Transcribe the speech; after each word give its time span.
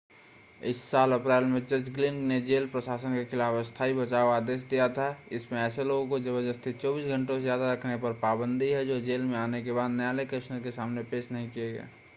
इस 0.61 0.81
साल 0.83 1.11
अप्रैल 1.11 1.43
में 1.43 1.65
जज 1.65 1.89
ग्लिन 1.89 2.15
ने 2.23 2.39
जेल 2.41 2.65
प्रशासन 2.67 3.13
के 3.15 3.23
खिलाफ 3.25 3.55
अस्थाई 3.55 3.93
बचाव 3.93 4.29
आदेश 4.29 4.63
दिया 4.63 4.87
था 4.89 5.15
इसमें 5.31 5.59
ऐसे 5.61 5.83
लोगों 5.83 6.07
को 6.07 6.19
ज़बरदस्ती 6.19 6.73
24 6.73 7.07
घंटों 7.07 7.35
से 7.35 7.41
ज़्यादा 7.41 7.71
रखने 7.73 7.95
पर 7.97 8.13
पाबंदी 8.13 8.69
है 8.69 8.85
जो 8.85 8.99
जेल 9.01 9.21
में 9.21 9.37
आने 9.37 9.63
के 9.63 9.71
बाद 9.71 9.91
न्यायलय 9.91 10.25
कमिश्नर 10.25 10.59
के 10.59 10.71
सामने 10.71 11.03
पेश 11.03 11.31
नहीं 11.31 11.49
किए 11.49 11.71
गए 11.73 11.87